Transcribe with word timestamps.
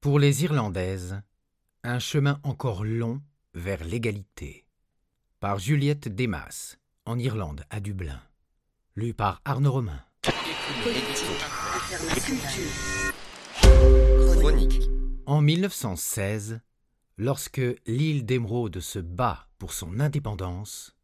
Pour 0.00 0.18
les 0.18 0.44
Irlandaises, 0.44 1.20
un 1.82 1.98
chemin 1.98 2.40
encore 2.42 2.84
long 2.84 3.20
vers 3.52 3.84
l'égalité. 3.84 4.64
Par 5.40 5.58
Juliette 5.58 6.08
Demas, 6.08 6.78
en 7.04 7.18
Irlande, 7.18 7.64
à 7.68 7.80
Dublin. 7.80 8.18
Lu 8.96 9.12
par 9.12 9.42
Arnaud 9.44 9.72
Romain. 9.72 10.02
En 15.26 15.42
1916, 15.42 16.60
lorsque 17.18 17.60
l'île 17.86 18.24
d'Émeraude 18.24 18.80
se 18.80 19.00
bat 19.00 19.48
pour 19.58 19.74
son 19.74 20.00
indépendance, 20.00 20.96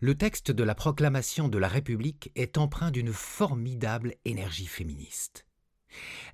le 0.00 0.16
texte 0.16 0.50
de 0.50 0.64
la 0.64 0.74
proclamation 0.74 1.46
de 1.46 1.58
la 1.58 1.68
République 1.68 2.32
est 2.34 2.58
empreint 2.58 2.90
d'une 2.90 3.12
formidable 3.12 4.16
énergie 4.24 4.66
féministe. 4.66 5.46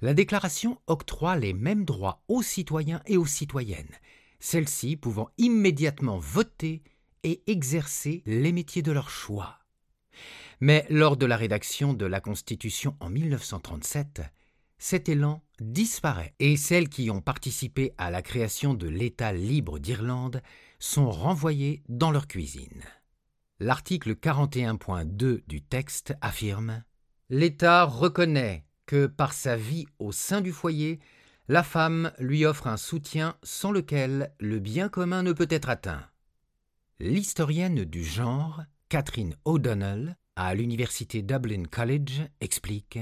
La 0.00 0.14
déclaration 0.14 0.80
octroie 0.86 1.36
les 1.36 1.52
mêmes 1.52 1.84
droits 1.84 2.22
aux 2.28 2.42
citoyens 2.42 3.02
et 3.06 3.16
aux 3.16 3.26
citoyennes, 3.26 3.94
celles-ci 4.40 4.96
pouvant 4.96 5.30
immédiatement 5.38 6.18
voter 6.18 6.82
et 7.24 7.42
exercer 7.46 8.22
les 8.26 8.52
métiers 8.52 8.82
de 8.82 8.92
leur 8.92 9.10
choix. 9.10 9.58
Mais 10.60 10.86
lors 10.90 11.16
de 11.16 11.26
la 11.26 11.36
rédaction 11.36 11.94
de 11.94 12.06
la 12.06 12.20
Constitution 12.20 12.96
en 13.00 13.10
1937, 13.10 14.22
cet 14.78 15.08
élan 15.08 15.42
disparaît 15.60 16.34
et 16.38 16.56
celles 16.56 16.88
qui 16.88 17.10
ont 17.10 17.20
participé 17.20 17.92
à 17.98 18.10
la 18.10 18.22
création 18.22 18.74
de 18.74 18.88
l'État 18.88 19.32
libre 19.32 19.78
d'Irlande 19.78 20.42
sont 20.78 21.10
renvoyées 21.10 21.82
dans 21.88 22.10
leur 22.10 22.28
cuisine. 22.28 22.84
L'article 23.60 24.14
41.2 24.14 25.42
du 25.48 25.62
texte 25.62 26.14
affirme 26.20 26.84
L'État 27.28 27.84
reconnaît 27.84 28.64
que 28.88 29.06
par 29.06 29.34
sa 29.34 29.54
vie 29.54 29.86
au 29.98 30.12
sein 30.12 30.40
du 30.40 30.50
foyer, 30.50 30.98
la 31.46 31.62
femme 31.62 32.10
lui 32.18 32.46
offre 32.46 32.66
un 32.66 32.78
soutien 32.78 33.36
sans 33.42 33.70
lequel 33.70 34.32
le 34.40 34.58
bien 34.58 34.88
commun 34.88 35.22
ne 35.22 35.32
peut 35.32 35.46
être 35.50 35.68
atteint. 35.68 36.02
L'historienne 36.98 37.84
du 37.84 38.02
genre, 38.02 38.64
Catherine 38.88 39.36
O'Donnell, 39.44 40.16
à 40.36 40.54
l'université 40.54 41.20
Dublin 41.20 41.64
College, 41.70 42.22
explique 42.40 42.98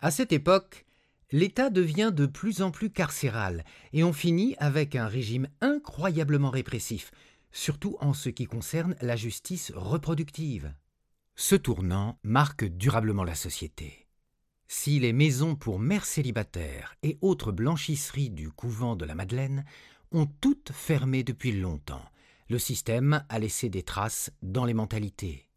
À 0.00 0.10
cette 0.10 0.32
époque, 0.32 0.86
l'État 1.30 1.68
devient 1.68 2.12
de 2.14 2.24
plus 2.24 2.62
en 2.62 2.70
plus 2.70 2.90
carcéral 2.90 3.62
et 3.92 4.04
on 4.04 4.14
finit 4.14 4.56
avec 4.58 4.96
un 4.96 5.06
régime 5.06 5.48
incroyablement 5.60 6.50
répressif, 6.50 7.10
surtout 7.52 7.98
en 8.00 8.14
ce 8.14 8.30
qui 8.30 8.46
concerne 8.46 8.96
la 9.02 9.16
justice 9.16 9.70
reproductive. 9.76 10.72
Ce 11.34 11.56
tournant 11.56 12.18
marque 12.22 12.64
durablement 12.64 13.24
la 13.24 13.34
société. 13.34 14.05
Si 14.68 14.98
les 14.98 15.12
maisons 15.12 15.54
pour 15.54 15.78
mères 15.78 16.04
célibataires 16.04 16.96
et 17.02 17.18
autres 17.20 17.52
blanchisseries 17.52 18.30
du 18.30 18.50
couvent 18.50 18.96
de 18.96 19.04
la 19.04 19.14
Madeleine 19.14 19.64
ont 20.12 20.26
toutes 20.26 20.72
fermé 20.72 21.22
depuis 21.22 21.52
longtemps, 21.52 22.04
le 22.48 22.58
système 22.58 23.24
a 23.28 23.38
laissé 23.38 23.68
des 23.68 23.82
traces 23.82 24.30
dans 24.42 24.64
les 24.64 24.74
mentalités. 24.74 25.48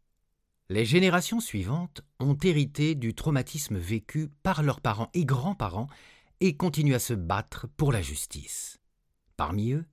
Les 0.70 0.86
générations 0.86 1.40
suivantes 1.40 2.02
ont 2.20 2.38
hérité 2.44 2.94
du 2.94 3.16
traumatisme 3.16 3.78
vécu 3.78 4.30
par 4.44 4.62
leurs 4.62 4.82
parents 4.82 5.10
et 5.16 5.26
grands-parents 5.26 5.88
et 6.42 6.56
continuent 6.56 6.94
à 6.94 7.00
se 7.00 7.16
battre 7.16 7.68
pour 7.76 7.92
la 7.92 8.04
justice. 8.04 8.80
Parmi 9.36 9.72
eux, 9.72 9.86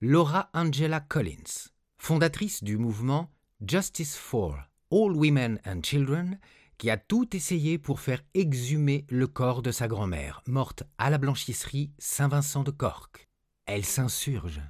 Laura 0.00 0.50
Angela 0.52 1.00
Collins, 1.00 1.70
fondatrice 1.98 2.64
du 2.64 2.76
mouvement 2.76 3.30
Justice 3.64 4.16
for 4.16 4.56
All 4.90 5.12
Women 5.12 5.60
and 5.64 5.82
Children, 5.82 6.38
qui 6.78 6.90
a 6.90 6.96
tout 6.96 7.34
essayé 7.36 7.78
pour 7.78 8.00
faire 8.00 8.22
exhumer 8.34 9.06
le 9.08 9.26
corps 9.26 9.62
de 9.62 9.70
sa 9.70 9.88
grand-mère, 9.88 10.42
morte 10.46 10.82
à 10.98 11.10
la 11.10 11.18
blanchisserie 11.18 11.92
Saint-Vincent 11.98 12.64
de 12.64 12.70
Cork. 12.70 13.28
Elle 13.66 13.84
s'insurge. 13.84 14.60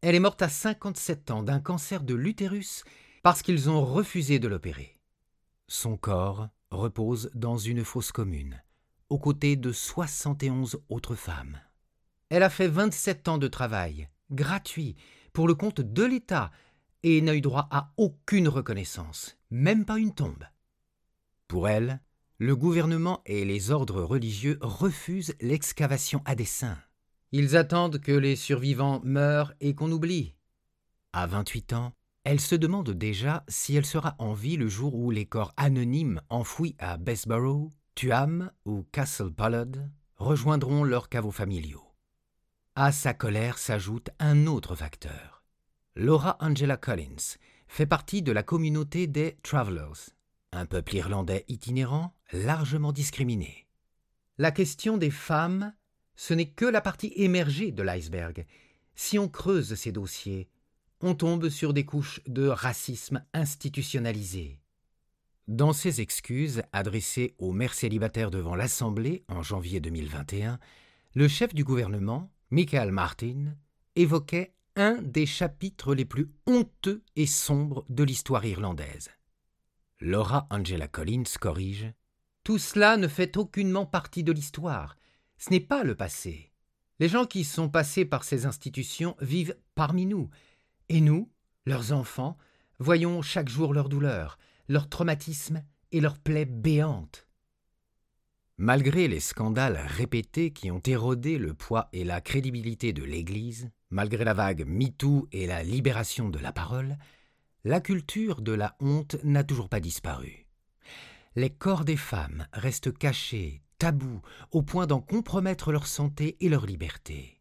Elle 0.00 0.14
est 0.14 0.20
morte 0.20 0.42
à 0.42 0.48
57 0.48 1.30
ans 1.30 1.42
d'un 1.42 1.60
cancer 1.60 2.02
de 2.02 2.14
l'utérus 2.14 2.84
parce 3.22 3.42
qu'ils 3.42 3.68
ont 3.68 3.84
refusé 3.84 4.38
de 4.38 4.48
l'opérer. 4.48 4.98
Son 5.66 5.96
corps 5.96 6.48
repose 6.70 7.30
dans 7.34 7.58
une 7.58 7.84
fosse 7.84 8.12
commune, 8.12 8.62
aux 9.08 9.18
côtés 9.18 9.56
de 9.56 9.72
71 9.72 10.80
autres 10.88 11.14
femmes. 11.14 11.58
Elle 12.28 12.42
a 12.42 12.50
fait 12.50 12.68
27 12.68 13.28
ans 13.28 13.38
de 13.38 13.48
travail, 13.48 14.08
gratuit, 14.30 14.96
pour 15.32 15.48
le 15.48 15.54
compte 15.54 15.80
de 15.80 16.04
l'État, 16.04 16.50
et 17.02 17.20
n'a 17.20 17.34
eu 17.34 17.40
droit 17.40 17.68
à 17.70 17.92
aucune 17.96 18.48
reconnaissance, 18.48 19.36
même 19.50 19.84
pas 19.84 19.98
une 19.98 20.14
tombe. 20.14 20.44
Pour 21.48 21.68
elle, 21.68 22.00
le 22.38 22.54
gouvernement 22.54 23.22
et 23.26 23.44
les 23.44 23.70
ordres 23.70 24.02
religieux 24.02 24.58
refusent 24.60 25.34
l'excavation 25.40 26.22
à 26.24 26.34
dessein. 26.34 26.78
Ils 27.32 27.56
attendent 27.56 28.00
que 28.00 28.12
les 28.12 28.36
survivants 28.36 29.00
meurent 29.02 29.54
et 29.60 29.74
qu'on 29.74 29.90
oublie. 29.90 30.34
À 31.12 31.26
28 31.26 31.72
ans, 31.72 31.92
elle 32.24 32.40
se 32.40 32.54
demande 32.54 32.90
déjà 32.90 33.44
si 33.48 33.74
elle 33.74 33.86
sera 33.86 34.14
en 34.18 34.34
vie 34.34 34.56
le 34.56 34.68
jour 34.68 34.94
où 34.94 35.10
les 35.10 35.24
corps 35.24 35.54
anonymes 35.56 36.20
enfouis 36.28 36.76
à 36.78 36.98
Bessborough, 36.98 37.70
Tuam 37.94 38.52
ou 38.66 38.84
Castle 38.92 39.32
Pollard 39.32 39.88
rejoindront 40.16 40.84
leurs 40.84 41.08
caveaux 41.08 41.30
familiaux. 41.30 41.94
À 42.74 42.92
sa 42.92 43.14
colère 43.14 43.58
s'ajoute 43.58 44.10
un 44.18 44.46
autre 44.46 44.74
facteur. 44.74 45.42
Laura 45.96 46.36
Angela 46.40 46.76
Collins 46.76 47.38
fait 47.66 47.86
partie 47.86 48.22
de 48.22 48.32
la 48.32 48.42
communauté 48.42 49.06
des 49.06 49.38
Travelers, 49.42 50.12
un 50.52 50.66
peuple 50.66 50.96
irlandais 50.96 51.44
itinérant, 51.48 52.14
largement 52.32 52.92
discriminé. 52.92 53.66
La 54.38 54.50
question 54.50 54.96
des 54.96 55.10
femmes, 55.10 55.74
ce 56.16 56.34
n'est 56.34 56.50
que 56.50 56.64
la 56.64 56.80
partie 56.80 57.12
émergée 57.16 57.72
de 57.72 57.82
l'iceberg. 57.82 58.46
Si 58.94 59.18
on 59.18 59.28
creuse 59.28 59.74
ces 59.74 59.92
dossiers, 59.92 60.48
on 61.00 61.14
tombe 61.14 61.48
sur 61.48 61.72
des 61.72 61.84
couches 61.84 62.20
de 62.26 62.46
racisme 62.48 63.24
institutionnalisé. 63.32 64.60
Dans 65.46 65.72
ses 65.72 66.00
excuses 66.00 66.62
adressées 66.72 67.34
aux 67.38 67.52
mères 67.52 67.74
célibataires 67.74 68.30
devant 68.30 68.54
l'Assemblée 68.54 69.24
en 69.28 69.42
janvier 69.42 69.80
2021, 69.80 70.58
le 71.14 71.28
chef 71.28 71.54
du 71.54 71.64
gouvernement, 71.64 72.30
Michael 72.50 72.92
Martin, 72.92 73.54
évoquait 73.96 74.54
un 74.76 75.00
des 75.02 75.26
chapitres 75.26 75.94
les 75.94 76.04
plus 76.04 76.30
honteux 76.46 77.02
et 77.16 77.26
sombres 77.26 77.84
de 77.88 78.04
l'histoire 78.04 78.44
irlandaise. 78.44 79.10
Laura 80.00 80.46
Angela 80.50 80.86
Collins 80.86 81.24
corrige 81.40 81.92
Tout 82.44 82.58
cela 82.58 82.96
ne 82.96 83.08
fait 83.08 83.36
aucunement 83.36 83.84
partie 83.84 84.22
de 84.22 84.30
l'histoire. 84.30 84.96
Ce 85.38 85.50
n'est 85.50 85.60
pas 85.60 85.82
le 85.82 85.96
passé. 85.96 86.52
Les 87.00 87.08
gens 87.08 87.26
qui 87.26 87.42
sont 87.42 87.68
passés 87.68 88.04
par 88.04 88.22
ces 88.22 88.46
institutions 88.46 89.16
vivent 89.20 89.56
parmi 89.74 90.06
nous. 90.06 90.30
Et 90.88 91.00
nous, 91.00 91.30
leurs 91.66 91.92
enfants, 91.92 92.36
voyons 92.78 93.22
chaque 93.22 93.48
jour 93.48 93.74
leur 93.74 93.88
douleur, 93.88 94.38
leur 94.68 94.88
traumatisme 94.88 95.64
et 95.90 96.00
leurs 96.00 96.18
plaies 96.18 96.44
béantes. 96.44 97.26
Malgré 98.56 99.08
les 99.08 99.20
scandales 99.20 99.80
répétés 99.86 100.52
qui 100.52 100.70
ont 100.70 100.82
érodé 100.84 101.38
le 101.38 101.54
poids 101.54 101.88
et 101.92 102.04
la 102.04 102.20
crédibilité 102.20 102.92
de 102.92 103.04
l'Église, 103.04 103.70
malgré 103.90 104.24
la 104.24 104.34
vague 104.34 104.64
MeToo 104.66 105.28
et 105.32 105.46
la 105.46 105.62
libération 105.62 106.28
de 106.28 106.38
la 106.38 106.52
parole, 106.52 106.98
la 107.64 107.80
culture 107.80 108.40
de 108.40 108.52
la 108.52 108.76
honte 108.80 109.16
n'a 109.24 109.44
toujours 109.44 109.68
pas 109.68 109.80
disparu. 109.80 110.46
Les 111.34 111.50
corps 111.50 111.84
des 111.84 111.96
femmes 111.96 112.46
restent 112.52 112.96
cachés, 112.96 113.62
tabous, 113.78 114.22
au 114.50 114.62
point 114.62 114.86
d'en 114.86 115.00
compromettre 115.00 115.72
leur 115.72 115.86
santé 115.86 116.36
et 116.40 116.48
leur 116.48 116.66
liberté. 116.66 117.40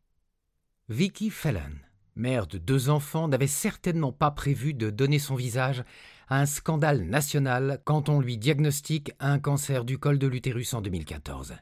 Vicky 0.89 1.29
Fallon, 1.29 1.73
mère 2.15 2.47
de 2.47 2.57
deux 2.57 2.89
enfants, 2.89 3.27
n'avait 3.27 3.47
certainement 3.47 4.11
pas 4.11 4.31
prévu 4.31 4.73
de 4.73 4.89
donner 4.89 5.19
son 5.19 5.35
visage 5.35 5.83
à 6.27 6.39
un 6.39 6.45
scandale 6.45 7.03
national 7.03 7.81
quand 7.85 8.09
on 8.09 8.19
lui 8.19 8.37
diagnostique 8.37 9.11
un 9.19 9.39
cancer 9.39 9.85
du 9.85 9.97
col 9.97 10.19
de 10.19 10.27
l'utérus 10.27 10.73
en 10.73 10.81
2014. 10.81 11.55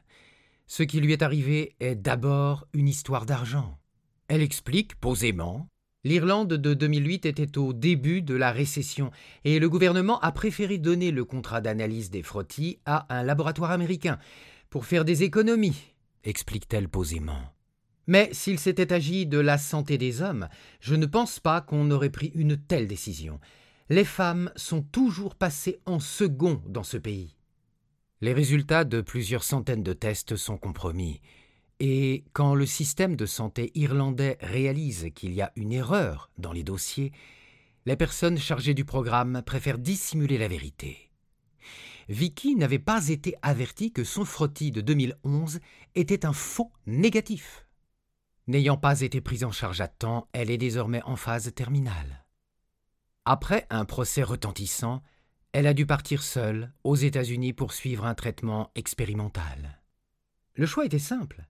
Ce 0.66 0.82
qui 0.82 1.00
lui 1.00 1.12
est 1.12 1.22
arrivé 1.22 1.76
est 1.78 1.94
d'abord 1.94 2.66
une 2.72 2.88
histoire 2.88 3.26
d'argent. 3.26 3.78
Elle 4.28 4.42
explique 4.42 4.96
posément 4.96 5.68
L'Irlande 6.06 6.52
de 6.52 6.72
2008 6.72 7.26
était 7.26 7.58
au 7.58 7.72
début 7.72 8.22
de 8.22 8.36
la 8.36 8.52
récession 8.52 9.10
et 9.42 9.58
le 9.58 9.68
gouvernement 9.68 10.20
a 10.20 10.30
préféré 10.30 10.78
donner 10.78 11.10
le 11.10 11.24
contrat 11.24 11.60
d'analyse 11.60 12.10
des 12.10 12.22
frottis 12.22 12.78
à 12.86 13.12
un 13.12 13.24
laboratoire 13.24 13.72
américain 13.72 14.20
pour 14.70 14.86
faire 14.86 15.04
des 15.04 15.24
économies, 15.24 15.94
explique-t-elle 16.22 16.88
posément. 16.88 17.40
Mais 18.06 18.28
s'il 18.30 18.60
s'était 18.60 18.92
agi 18.92 19.26
de 19.26 19.40
la 19.40 19.58
santé 19.58 19.98
des 19.98 20.22
hommes, 20.22 20.46
je 20.78 20.94
ne 20.94 21.06
pense 21.06 21.40
pas 21.40 21.60
qu'on 21.60 21.90
aurait 21.90 22.10
pris 22.10 22.30
une 22.36 22.56
telle 22.56 22.86
décision. 22.86 23.40
Les 23.88 24.04
femmes 24.04 24.52
sont 24.54 24.82
toujours 24.82 25.34
passées 25.34 25.80
en 25.86 25.98
second 25.98 26.62
dans 26.68 26.84
ce 26.84 26.98
pays. 26.98 27.34
Les 28.20 28.32
résultats 28.32 28.84
de 28.84 29.00
plusieurs 29.00 29.42
centaines 29.42 29.82
de 29.82 29.92
tests 29.92 30.36
sont 30.36 30.56
compromis. 30.56 31.20
Et 31.78 32.24
quand 32.32 32.54
le 32.54 32.66
système 32.66 33.16
de 33.16 33.26
santé 33.26 33.70
irlandais 33.74 34.38
réalise 34.40 35.10
qu'il 35.14 35.34
y 35.34 35.42
a 35.42 35.52
une 35.56 35.72
erreur 35.72 36.30
dans 36.38 36.52
les 36.52 36.64
dossiers, 36.64 37.12
les 37.84 37.96
personnes 37.96 38.38
chargées 38.38 38.74
du 38.74 38.84
programme 38.84 39.42
préfèrent 39.44 39.78
dissimuler 39.78 40.38
la 40.38 40.48
vérité. 40.48 41.10
Vicky 42.08 42.54
n'avait 42.54 42.78
pas 42.78 43.08
été 43.08 43.34
avertie 43.42 43.92
que 43.92 44.04
son 44.04 44.24
frottis 44.24 44.70
de 44.70 44.80
2011 44.80 45.60
était 45.94 46.24
un 46.24 46.32
faux 46.32 46.72
négatif. 46.86 47.66
N'ayant 48.46 48.76
pas 48.76 49.00
été 49.00 49.20
prise 49.20 49.44
en 49.44 49.50
charge 49.50 49.80
à 49.80 49.88
temps, 49.88 50.28
elle 50.32 50.50
est 50.50 50.58
désormais 50.58 51.02
en 51.02 51.16
phase 51.16 51.52
terminale. 51.54 52.24
Après 53.24 53.66
un 53.70 53.84
procès 53.84 54.22
retentissant, 54.22 55.02
elle 55.52 55.66
a 55.66 55.74
dû 55.74 55.84
partir 55.84 56.22
seule 56.22 56.72
aux 56.84 56.94
États-Unis 56.94 57.52
pour 57.52 57.72
suivre 57.72 58.04
un 58.06 58.14
traitement 58.14 58.70
expérimental. 58.76 59.82
Le 60.54 60.66
choix 60.66 60.86
était 60.86 61.00
simple. 61.00 61.44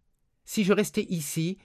Si 0.46 0.64
je 0.64 0.72
restais 0.72 1.06
ici, 1.10 1.58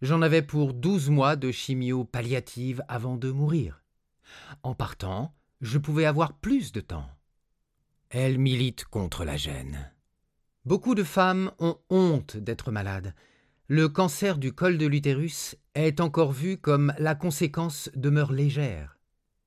j'en 0.00 0.20
avais 0.20 0.42
pour 0.42 0.74
douze 0.74 1.08
mois 1.08 1.36
de 1.36 1.52
chimio 1.52 2.04
palliative 2.04 2.82
avant 2.88 3.16
de 3.16 3.30
mourir. 3.30 3.84
En 4.64 4.74
partant, 4.74 5.32
je 5.60 5.78
pouvais 5.78 6.06
avoir 6.06 6.32
plus 6.32 6.72
de 6.72 6.80
temps. 6.80 7.08
Elle 8.10 8.38
milite 8.38 8.84
contre 8.86 9.24
la 9.24 9.36
gêne. 9.36 9.92
Beaucoup 10.64 10.96
de 10.96 11.04
femmes 11.04 11.52
ont 11.60 11.78
honte 11.90 12.36
d'être 12.36 12.72
malades, 12.72 13.14
le 13.68 13.88
cancer 13.88 14.36
du 14.36 14.52
col 14.52 14.76
de 14.76 14.86
l'utérus 14.86 15.56
est 15.74 16.00
encore 16.00 16.32
vu 16.32 16.58
comme 16.58 16.92
la 16.98 17.14
conséquence 17.14 17.88
de 17.94 18.10
mœurs 18.10 18.32
légères. 18.32 18.98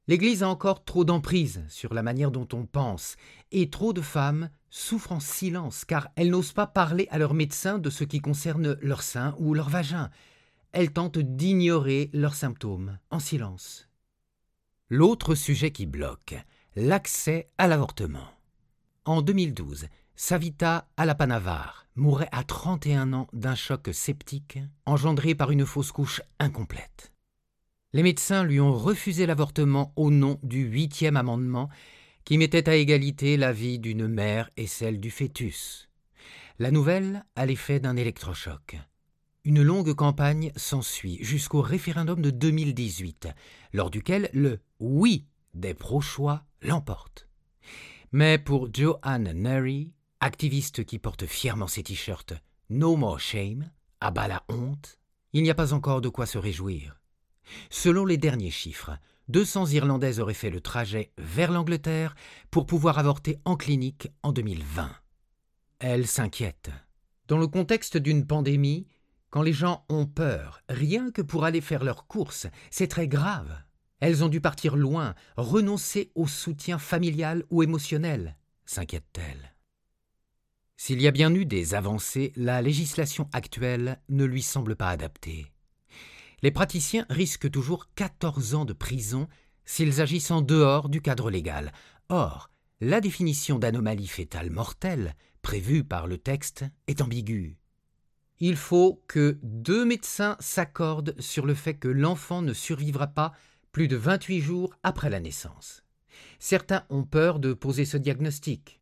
L'Église 0.07 0.43
a 0.43 0.49
encore 0.49 0.83
trop 0.85 1.03
d'emprise 1.03 1.63
sur 1.67 1.93
la 1.93 2.03
manière 2.03 2.29
dont 2.29 2.47
on 2.53 2.65
pense, 2.65 3.15
et 3.51 3.71
trop 3.71 3.91
de 3.91 4.01
femmes 4.01 4.49
souffrent 4.69 5.13
en 5.13 5.19
silence 5.19 5.83
car 5.83 6.09
elles 6.15 6.29
n'osent 6.29 6.53
pas 6.53 6.67
parler 6.67 7.07
à 7.09 7.17
leur 7.17 7.33
médecin 7.33 7.79
de 7.79 7.89
ce 7.89 8.03
qui 8.03 8.19
concerne 8.19 8.77
leur 8.81 9.01
sein 9.01 9.35
ou 9.39 9.55
leur 9.55 9.69
vagin. 9.69 10.11
Elles 10.73 10.93
tentent 10.93 11.17
d'ignorer 11.17 12.11
leurs 12.13 12.35
symptômes 12.35 12.99
en 13.09 13.19
silence. 13.19 13.89
L'autre 14.89 15.33
sujet 15.33 15.71
qui 15.71 15.87
bloque, 15.87 16.35
l'accès 16.75 17.49
à 17.57 17.67
l'avortement. 17.67 18.27
En 19.05 19.23
2012, 19.23 19.87
Savita 20.15 20.87
Alapanavar 20.97 21.87
mourait 21.95 22.29
à 22.31 22.43
31 22.43 23.13
ans 23.13 23.27
d'un 23.33 23.55
choc 23.55 23.89
septique 23.91 24.59
engendré 24.85 25.33
par 25.33 25.49
une 25.49 25.65
fausse 25.65 25.91
couche 25.91 26.21
incomplète. 26.39 27.14
Les 27.95 28.03
médecins 28.03 28.43
lui 28.43 28.59
ont 28.59 28.73
refusé 28.73 29.25
l'avortement 29.25 29.93
au 29.95 30.11
nom 30.11 30.37
du 30.43 30.65
huitième 30.65 31.15
amendement 31.15 31.69
qui 32.25 32.37
mettait 32.37 32.67
à 32.67 32.75
égalité 32.75 33.37
la 33.37 33.53
vie 33.53 33.79
d'une 33.79 34.05
mère 34.05 34.49
et 34.57 34.67
celle 34.67 34.99
du 34.99 35.09
fœtus. 35.09 35.87
La 36.59 36.71
nouvelle 36.71 37.23
a 37.37 37.45
l'effet 37.45 37.79
d'un 37.79 37.95
électrochoc. 37.95 38.75
Une 39.45 39.63
longue 39.63 39.93
campagne 39.93 40.51
s'ensuit 40.57 41.19
jusqu'au 41.21 41.61
référendum 41.61 42.21
de 42.21 42.31
2018, 42.31 43.29
lors 43.71 43.89
duquel 43.89 44.29
le 44.33 44.59
oui 44.81 45.25
des 45.53 45.73
pro-choix 45.73 46.43
l'emporte. 46.61 47.29
Mais 48.11 48.37
pour 48.37 48.67
Joanne 48.73 49.31
Neri, 49.31 49.93
activiste 50.19 50.83
qui 50.83 50.99
porte 50.99 51.25
fièrement 51.27 51.67
ses 51.67 51.83
t-shirts 51.83 52.33
No 52.69 52.97
More 52.97 53.21
Shame, 53.21 53.71
à 54.01 54.11
bas 54.11 54.27
la 54.27 54.43
honte, 54.49 54.99
il 55.31 55.43
n'y 55.43 55.49
a 55.49 55.55
pas 55.55 55.71
encore 55.71 56.01
de 56.01 56.09
quoi 56.09 56.25
se 56.25 56.37
réjouir. 56.37 56.99
Selon 57.69 58.05
les 58.05 58.17
derniers 58.17 58.51
chiffres, 58.51 58.97
200 59.29 59.67
Irlandaises 59.67 60.19
auraient 60.19 60.33
fait 60.33 60.49
le 60.49 60.61
trajet 60.61 61.11
vers 61.17 61.51
l'Angleterre 61.51 62.15
pour 62.51 62.65
pouvoir 62.65 62.99
avorter 62.99 63.39
en 63.45 63.55
clinique 63.55 64.09
en 64.23 64.31
2020. 64.31 64.91
Elle 65.79 66.07
s'inquiète. 66.07 66.69
Dans 67.27 67.37
le 67.37 67.47
contexte 67.47 67.97
d'une 67.97 68.27
pandémie, 68.27 68.87
quand 69.29 69.41
les 69.41 69.53
gens 69.53 69.83
ont 69.89 70.05
peur, 70.05 70.61
rien 70.69 71.11
que 71.11 71.21
pour 71.21 71.43
aller 71.43 71.61
faire 71.61 71.83
leurs 71.83 72.07
courses, 72.07 72.47
c'est 72.69 72.87
très 72.87 73.07
grave. 73.07 73.51
Elles 73.99 74.23
ont 74.23 74.29
dû 74.29 74.41
partir 74.41 74.75
loin, 74.75 75.15
renoncer 75.35 76.11
au 76.15 76.27
soutien 76.27 76.77
familial 76.77 77.43
ou 77.49 77.63
émotionnel, 77.63 78.37
s'inquiète-t-elle. 78.65 79.55
S'il 80.77 81.01
y 81.01 81.07
a 81.07 81.11
bien 81.11 81.33
eu 81.33 81.45
des 81.45 81.73
avancées, 81.73 82.31
la 82.35 82.61
législation 82.61 83.29
actuelle 83.33 84.01
ne 84.09 84.25
lui 84.25 84.41
semble 84.41 84.75
pas 84.75 84.89
adaptée. 84.89 85.54
Les 86.41 86.51
praticiens 86.51 87.05
risquent 87.09 87.49
toujours 87.49 87.87
14 87.95 88.55
ans 88.55 88.65
de 88.65 88.73
prison 88.73 89.27
s'ils 89.65 90.01
agissent 90.01 90.31
en 90.31 90.41
dehors 90.41 90.89
du 90.89 91.01
cadre 91.01 91.31
légal. 91.31 91.71
Or, 92.09 92.49
la 92.81 93.01
définition 93.01 93.57
d'anomalie 93.57 94.07
fétale 94.07 94.49
mortelle 94.49 95.15
prévue 95.41 95.83
par 95.83 96.07
le 96.07 96.17
texte 96.17 96.65
est 96.87 97.01
ambiguë. 97.01 97.57
Il 98.39 98.57
faut 98.57 99.01
que 99.07 99.39
deux 99.43 99.85
médecins 99.85 100.35
s'accordent 100.39 101.15
sur 101.19 101.45
le 101.45 101.53
fait 101.53 101.75
que 101.75 101.87
l'enfant 101.87 102.41
ne 102.41 102.53
survivra 102.53 103.07
pas 103.07 103.31
plus 103.71 103.87
de 103.87 103.95
28 103.95 104.41
jours 104.41 104.73
après 104.83 105.09
la 105.09 105.19
naissance. 105.19 105.83
Certains 106.39 106.85
ont 106.89 107.03
peur 107.03 107.39
de 107.39 107.53
poser 107.53 107.85
ce 107.85 107.97
diagnostic. 107.97 108.81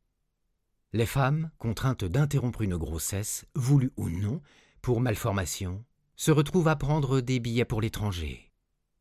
Les 0.91 1.05
femmes, 1.05 1.49
contraintes 1.57 2.05
d'interrompre 2.05 2.61
une 2.61 2.77
grossesse, 2.77 3.45
voulue 3.55 3.91
ou 3.97 4.09
non, 4.09 4.41
pour 4.81 5.01
malformation, 5.01 5.83
se 6.15 6.31
retrouvent 6.31 6.67
à 6.67 6.75
prendre 6.75 7.21
des 7.21 7.39
billets 7.39 7.65
pour 7.65 7.81
l'étranger. 7.81 8.51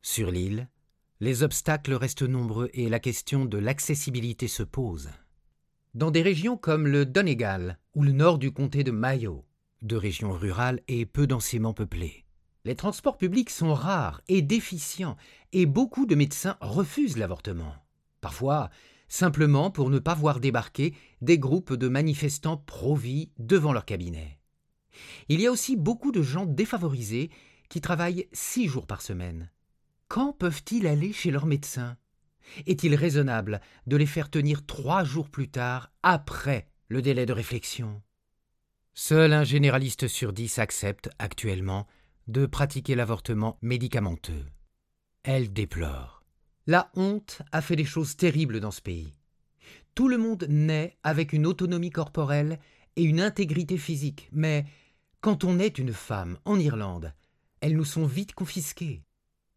Sur 0.01 0.31
l'île, 0.31 0.69
les 1.19 1.43
obstacles 1.43 1.93
restent 1.93 2.23
nombreux 2.23 2.69
et 2.73 2.89
la 2.89 2.99
question 2.99 3.45
de 3.45 3.57
l'accessibilité 3.57 4.47
se 4.47 4.63
pose. 4.63 5.09
Dans 5.93 6.11
des 6.11 6.21
régions 6.21 6.57
comme 6.57 6.87
le 6.87 7.05
Donegal 7.05 7.79
ou 7.93 8.03
le 8.03 8.11
nord 8.11 8.39
du 8.39 8.51
comté 8.51 8.83
de 8.83 8.91
Mayo, 8.91 9.45
deux 9.81 9.97
régions 9.97 10.31
rurales 10.31 10.81
et 10.87 11.05
peu 11.05 11.27
densément 11.27 11.73
peuplées, 11.73 12.25
les 12.65 12.75
transports 12.75 13.17
publics 13.17 13.49
sont 13.49 13.73
rares 13.73 14.21
et 14.27 14.41
déficients 14.41 15.17
et 15.51 15.65
beaucoup 15.65 16.05
de 16.05 16.15
médecins 16.15 16.57
refusent 16.61 17.17
l'avortement. 17.17 17.75
Parfois, 18.21 18.69
simplement 19.07 19.69
pour 19.69 19.89
ne 19.89 19.99
pas 19.99 20.15
voir 20.15 20.39
débarquer 20.39 20.95
des 21.21 21.37
groupes 21.37 21.73
de 21.73 21.87
manifestants 21.87 22.57
pro-vie 22.57 23.31
devant 23.37 23.73
leur 23.73 23.85
cabinet. 23.85 24.39
Il 25.29 25.41
y 25.41 25.47
a 25.47 25.51
aussi 25.51 25.75
beaucoup 25.75 26.11
de 26.11 26.21
gens 26.21 26.45
défavorisés 26.45 27.29
qui 27.69 27.81
travaillent 27.81 28.27
six 28.33 28.67
jours 28.67 28.87
par 28.87 29.01
semaine. 29.01 29.49
Quand 30.07 30.33
peuvent-ils 30.33 30.87
aller 30.87 31.13
chez 31.13 31.31
leur 31.31 31.45
médecin? 31.45 31.97
Est-il 32.67 32.95
raisonnable 32.95 33.61
de 33.87 33.97
les 33.97 34.05
faire 34.05 34.29
tenir 34.29 34.65
trois 34.65 35.03
jours 35.03 35.29
plus 35.29 35.49
tard, 35.49 35.91
après 36.03 36.67
le 36.87 37.01
délai 37.01 37.25
de 37.25 37.33
réflexion? 37.33 38.01
Seul 38.93 39.33
un 39.33 39.43
généraliste 39.43 40.07
sur 40.07 40.33
dix 40.33 40.59
accepte, 40.59 41.09
actuellement, 41.17 41.87
de 42.27 42.45
pratiquer 42.45 42.95
l'avortement 42.95 43.57
médicamenteux. 43.61 44.45
Elle 45.23 45.51
déplore. 45.51 46.23
La 46.67 46.91
honte 46.95 47.41
a 47.51 47.61
fait 47.61 47.75
des 47.75 47.85
choses 47.85 48.15
terribles 48.15 48.59
dans 48.59 48.71
ce 48.71 48.81
pays. 48.81 49.13
Tout 49.95 50.07
le 50.07 50.17
monde 50.17 50.45
naît 50.47 50.97
avec 51.03 51.33
une 51.33 51.45
autonomie 51.45 51.89
corporelle 51.89 52.59
et 52.95 53.03
une 53.03 53.21
intégrité 53.21 53.77
physique, 53.77 54.29
mais 54.31 54.65
quand 55.21 55.43
on 55.43 55.59
est 55.59 55.77
une 55.77 55.93
femme 55.93 56.37
en 56.45 56.59
Irlande, 56.59 57.13
elles 57.61 57.75
nous 57.75 57.85
sont 57.85 58.05
vite 58.05 58.33
confisquées. 58.33 59.03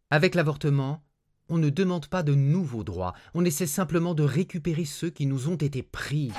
Avec 0.09 0.35
l'avortement, 0.35 1.03
on 1.49 1.57
ne 1.57 1.69
demande 1.69 2.07
pas 2.07 2.23
de 2.23 2.35
nouveaux 2.35 2.83
droits, 2.83 3.13
on 3.33 3.45
essaie 3.45 3.67
simplement 3.67 4.13
de 4.13 4.23
récupérer 4.23 4.85
ceux 4.85 5.09
qui 5.09 5.25
nous 5.25 5.49
ont 5.49 5.55
été 5.55 5.83
pris. 5.83 6.31